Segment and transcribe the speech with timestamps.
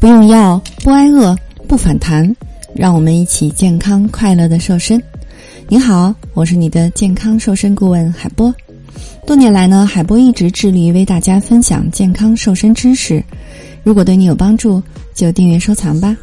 [0.00, 1.36] 不用药，不挨饿，
[1.68, 2.34] 不反弹，
[2.74, 5.00] 让我们一起健康快乐的瘦身。
[5.68, 8.52] 你好，我是你的健康瘦身顾问海波。
[9.26, 13.22] 多年来呢，海波一直致力于为大家分享健康瘦身知识。
[13.82, 14.82] 如果对你有帮助，
[15.14, 16.16] 就订阅收藏吧。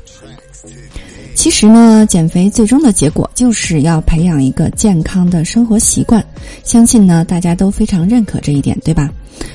[1.37, 6.21] 其实呢，减肥最终的结果就是要培养一个健康的生活习惯。
[6.63, 9.07] 相信呢，大家都非常认可这一点，对吧？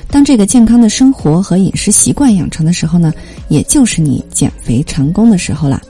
[0.09, 3.13] 当这个健康的生活和饮食习惯养成的时候呢，
[3.49, 5.81] 也就是你减肥成功的时候了。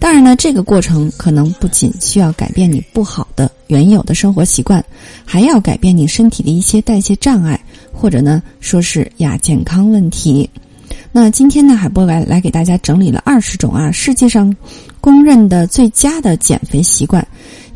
[0.00, 4.84] 当然呢，这个过程可能不仅需要改变你不好的原有的生活习惯，
[5.24, 7.58] 还要改变你身体的一些代谢障碍，
[7.92, 10.50] 或者呢，说是亚健康问题。
[11.12, 14.54] 那今天呢，海波来来给大家整理了二十种啊世界上
[15.00, 17.26] 公认的最佳的减肥习惯，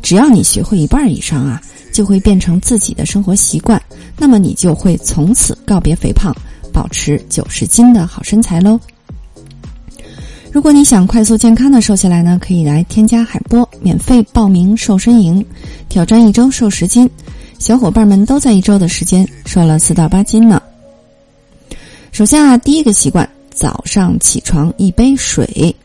[0.01, 1.61] 只要你学会一半以上啊，
[1.91, 3.81] 就会变成自己的生活习惯，
[4.17, 6.33] 那么你就会从此告别肥胖，
[6.71, 8.79] 保持九十斤的好身材喽。
[10.49, 15.45] 如果你想快速健康的瘦下来呢，可以来添加海波免费报名瘦身营，
[15.89, 17.09] 挑战一周瘦十斤，
[17.59, 20.61] 小伙伴们都在一周的时间瘦了四到八斤呢。
[22.15, 25.75] 首先啊，第一个习惯，早上起床一杯水。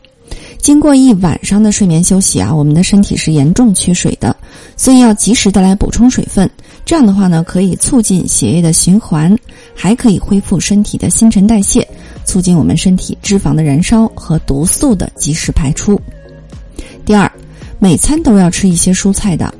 [0.59, 4.33] 经过一晚上的睡眠休息啊，我们的身体是严重缺水的，
[4.77, 6.49] 所以要及时的来补充水分。
[6.85, 9.37] 这样的话呢，可以促进血液的循环，
[9.75, 11.85] 还可以恢复身体的新陈代谢，
[12.23, 15.99] 促进我们身体脂肪的燃烧和毒素的及时排出。
[17.03, 17.29] 第二，
[17.77, 19.53] 每餐都要吃一些蔬菜的。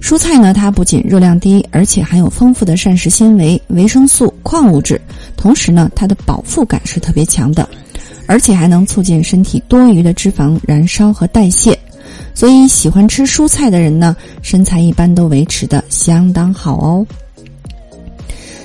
[0.00, 4.98] 蔬菜呢，它不仅热量低，而且含有丰富的膳食纤维、维生素、矿物质。
[5.36, 7.68] 同时呢，它的饱腹感是特别强的，
[8.26, 11.78] 而且还能促进身体多余的脂肪燃烧和代谢。
[12.34, 17.06] 所以，喜欢吃蔬菜的人呢，身材一般都维持的相当好哦。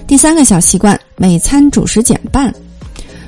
[0.05, 2.53] 第三个小习惯，每餐主食减半。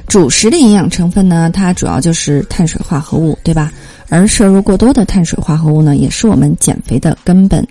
[0.06, 3.72] 主食的营养成分呢，它主要就是碳水化合物，对吧？
[4.10, 7.66] 而摄入过多的碳水化合物呢，也是我们减肥的根本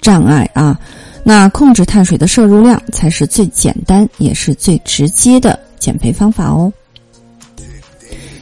[0.00, 0.78] 障碍啊。
[1.24, 6.70] 那控制碳水的摄入量才是最简单也是最直接的减肥方法哦。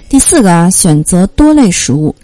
[0.09, 2.15] 第四个啊，选择多类食物，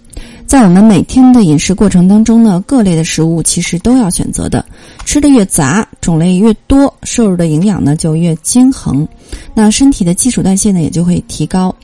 [0.46, 4.62] 在我们每天的饮食过程当中呢，各类的食物其实都要选择的，
[5.06, 9.06] 吃的越杂，种类越多，摄入的营养呢就越均衡，
[9.54, 11.74] 那身体的基础代谢呢也就会提高。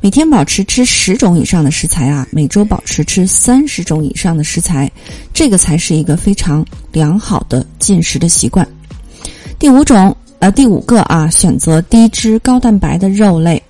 [0.00, 4.90] 每天保持吃十种以上的食材啊，每周保持吃三十种以上的食材，
[5.32, 8.66] 这个才是一个非常良好的进食的习惯。
[9.58, 13.62] 第五种，呃，第五个啊，选择低脂高蛋白的肉类。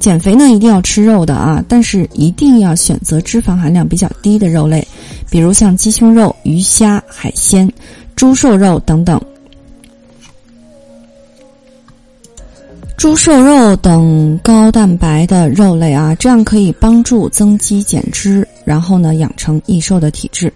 [0.00, 4.86] 减肥呢，一定要吃肉的啊，但是一定要选择脂肪含量比较低的肉类，
[5.30, 7.70] 比如像鸡胸肉、鱼虾、海鲜、
[8.14, 9.20] 猪瘦肉等等。
[13.06, 20.52] 猪瘦肉等高蛋白的肉类啊，这样可以帮助增肌减脂，然后呢养成易瘦的体质。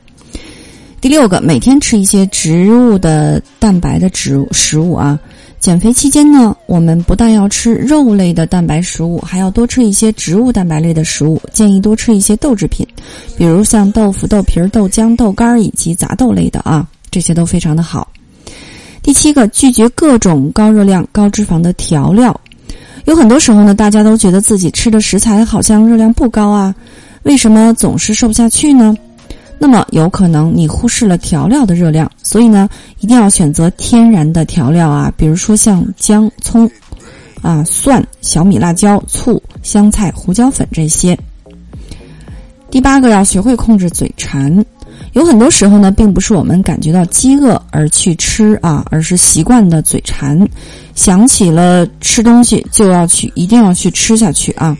[1.00, 5.16] 第六个，每天吃一些植物的蛋白的植物食物啊。
[5.60, 11.40] 减肥期间呢，我们不但要吃肉类的蛋白食物，还要多吃一些植物蛋白类的食物。
[11.52, 12.84] 建议多吃一些豆制品，
[13.38, 18.09] 比如像豆腐、豆皮儿、豆浆、豆干儿以及杂豆类的啊，这些都非常的好。
[19.02, 22.38] 第七个，拒绝各种高热量、高脂肪的调料。
[23.06, 26.74] 有很多时候呢，大家都觉得自己吃的食材好像热量不高啊，
[27.22, 28.94] 为什么总是瘦不下去呢？
[29.58, 32.68] 那么有可能你忽视了调料的热量，所以呢，
[33.00, 36.70] 一定要选择天然的调料啊，比如说像姜、葱、
[37.42, 41.18] 啊蒜、小米辣椒、醋、香菜、胡椒粉这些。
[42.70, 44.64] 第八个，要学会控制嘴馋。
[45.12, 50.48] 有很多时候呢，并不是我们感觉到饥饿而去吃啊，而是习惯的嘴馋，
[50.94, 54.76] 想起了吃东西就要去，一定要去吃下去啊。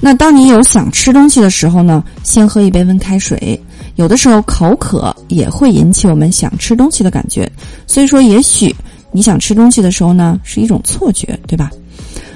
[0.00, 3.58] 那当你有想吃东西的时候呢，先喝一杯温开水。
[3.96, 7.50] 有的时候口渴也会引起我们想吃东西的感觉，
[7.86, 8.74] 所以说也许
[9.10, 11.70] 你想吃东西的时候呢，是一种错觉，对吧？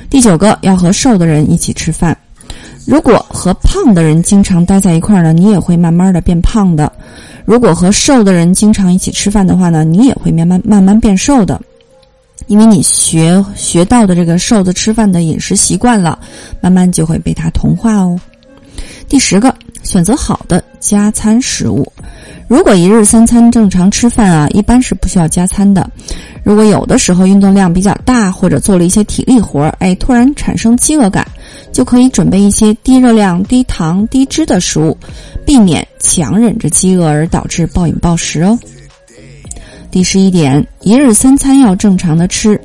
[0.09, 2.17] 第九个，要和瘦的人一起吃饭。
[2.87, 6.89] 如果和胖的人经常待在一块儿呢，你也会慢慢的变胖的；
[7.45, 11.61] 如果和瘦的人经常一起吃饭的话呢，你也会慢慢慢慢变瘦的，
[12.47, 16.17] 因为你学学到的这个瘦子吃饭的饮食习惯了，
[16.61, 18.19] 慢慢就会被他同化哦。
[19.09, 19.53] 第十个，
[19.87, 21.91] 选择好的加餐食物。
[22.49, 25.89] 如果一日三餐正常吃饭啊，一般是不需要加餐的。
[26.43, 31.27] 如果有的时候运动量比较大，或者做了一些体力活儿，哎，突然产生饥饿感，
[31.73, 34.97] 就可以准备一些低热量、低糖、低脂的食物，
[35.45, 38.59] 避免强忍着饥饿而导致暴饮暴食哦。
[39.91, 42.61] 第十一点，一日三餐要正常的吃。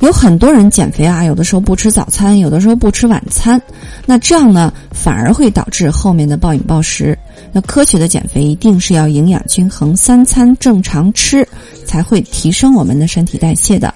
[0.00, 3.60] 有很多人减肥啊，有的时候不吃早餐，有的时候不吃晚餐，
[4.06, 7.16] 那这样呢，反而会导致后面的暴饮暴食。
[7.52, 11.46] 那科学的减肥一定是要营养均衡，三餐正常吃，
[11.84, 13.94] 才会提升我们的身体代谢的。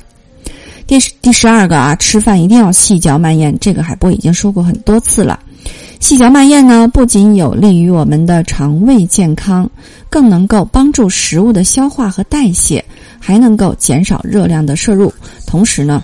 [0.86, 5.40] 第第十二个啊，吃饭一定要细嚼慢咽，这个海波已经说过很多次了。
[6.00, 9.70] 细嚼慢咽呢，不仅有利于我们的肠胃健康，
[10.10, 12.84] 更能够帮助食物的消化和代谢，
[13.18, 15.12] 还能够减少热量的摄入。
[15.46, 16.02] 同时呢，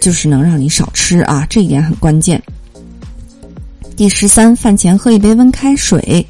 [0.00, 2.42] 就是能让你少吃啊，这一点很关键。
[3.96, 6.26] 第十三，饭前喝一杯温开水。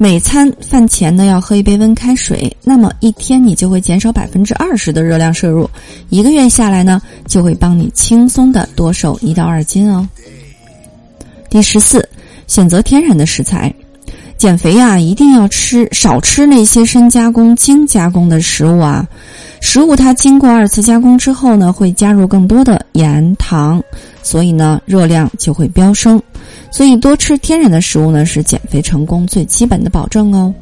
[0.00, 5.68] 每餐饭前呢要喝一杯温开水，那么一天你就会减少百分之二十的热量摄入，
[6.08, 10.08] 一个月下来呢就会帮你轻松的多瘦一到二斤哦。
[11.50, 12.08] 第十四，
[12.46, 13.74] 选择天然的食材，
[14.38, 19.04] 减肥呀一定要吃少吃那些深加工、精加工的食物啊，
[19.60, 23.82] 食物它经过二次加工之后呢会加入更多的盐糖，
[24.22, 26.22] 所以呢热量就会飙升。
[26.70, 30.54] 所以多吃天然的食物呢，是减肥成功最基本的保证哦。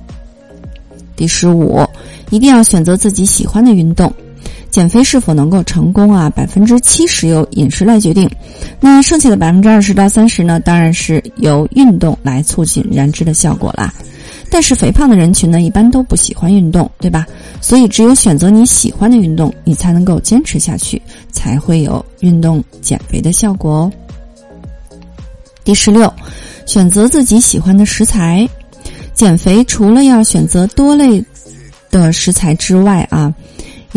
[1.14, 1.87] 第十五，
[2.31, 4.11] 一定要选择自己喜欢的运动。
[4.76, 6.28] 减肥是否能够成功啊？
[6.28, 8.31] 百分之七十由饮食来决定，
[8.78, 13.90] 那剩下的百分之二十到三十呢，当然是由运动来促进燃脂的效果啦。
[14.50, 17.26] 但是肥胖的人群呢，一般都不喜欢运动，对吧？
[17.58, 21.00] 所以只有选择你喜欢的运动，你才能够坚持下去，
[21.32, 23.93] 才会有运动减肥的效果哦。
[25.64, 26.12] 第十六，
[26.67, 28.46] 选择自己喜欢的食材。
[29.14, 31.25] 减肥除了要选择多类
[31.90, 33.32] 的食材之外啊，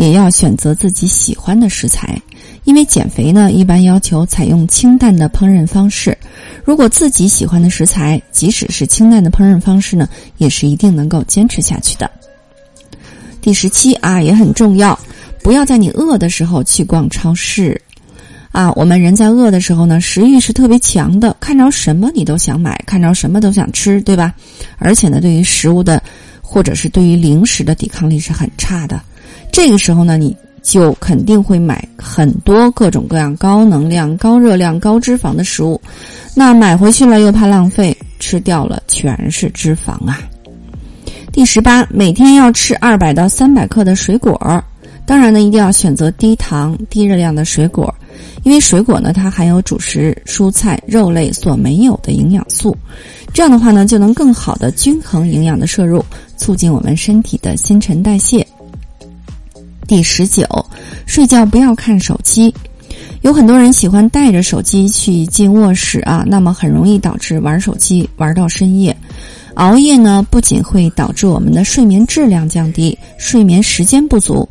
[0.00, 2.18] 也要选择自己喜欢的食材。
[2.64, 6.16] 因为减肥呢，一般要求采用清淡的烹饪方式。
[6.64, 10.08] 如果自己喜欢的食材，即使是清淡的烹饪方式呢，
[10.38, 12.10] 也是一定能够坚持下去的。
[13.42, 14.98] 第十七啊，也很重要，
[15.42, 17.80] 不要在你饿的时候去逛超市。
[18.52, 24.34] 啊，我们人在饿的时候呢，食欲是特别强的，看着什么你都想买，看着什么都想吃，对吧？
[24.78, 26.02] 而且呢，对于食物的，
[26.40, 29.00] 或者是对于零食的抵抗力是很差的。
[29.52, 35.80] 这个时候呢，你就肯定会买很多各种各样高能量、高热量、高脂肪的食物。
[36.34, 40.20] 那买回去了又怕浪费，吃掉了全是脂肪啊。
[41.32, 44.38] 第十八，每天要吃二百到三百克的水果，
[45.06, 47.92] 当然呢，一定要选择低糖、低热量的水果。
[48.42, 52.76] 因为水果呢，它含有主食、蔬菜、肉类所没有的营养素，
[53.32, 56.04] 这样的话呢，就能更好的均衡营养的摄入，
[56.36, 58.46] 促进我们身体的新陈代谢。
[59.90, 60.46] 第十九，
[61.04, 62.54] 睡觉不要看手机。
[63.22, 68.96] 有很多人喜欢带着手机去进卧室啊，那么很容易导致玩手机玩到深夜。
[69.54, 74.48] 熬夜呢，不仅会导致我们的睡眠质量降低，睡眠时间不足，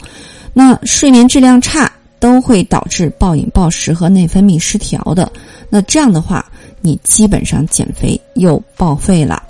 [0.52, 1.90] 那睡眠质量差。
[2.20, 5.32] 都会导致暴饮暴食和内分泌失调的。
[5.70, 6.46] 那这样的话，
[6.82, 9.42] 你基本上减肥又报废了。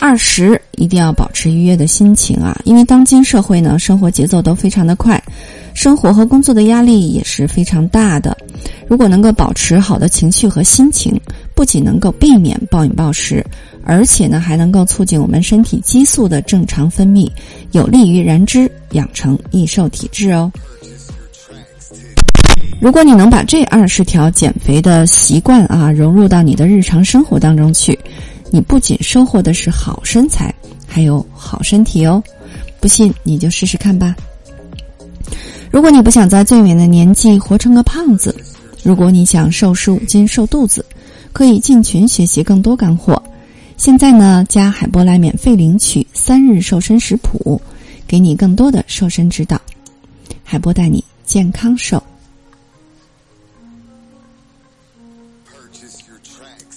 [0.00, 2.58] 二十，一定要保持愉悦的心情啊！
[2.64, 5.22] 因为当今社会呢，生活节奏都非常的快，
[5.74, 8.34] 生活和工作的压力也是非常大的。
[8.88, 11.20] 如果能够保持好的情绪和心情，
[11.54, 13.44] 不仅能够避免暴饮暴食，
[13.84, 17.30] 而且呢，还能够促进我们身体激素的正常分泌，
[17.72, 20.50] 有利于燃脂，养成易瘦体质哦。
[22.80, 27.98] 如果你能把这二十条减肥的习惯啊融入到你的日常生活当中去，
[28.50, 30.54] 你不仅收获的是好身材，
[30.86, 32.22] 还有好身体哦。
[32.80, 34.16] 不信你就试试看吧。
[35.70, 38.34] 如果你不想在最美的年纪活成个胖子，
[38.82, 40.84] 如果你想瘦十五斤瘦肚子，
[41.32, 43.22] 可以进群学习更多干货。
[43.76, 47.60] 现在呢，加海波来免费领取三日瘦身食谱，
[48.06, 49.60] 给你更多的瘦身指导。
[50.42, 52.02] 海波带你健康瘦。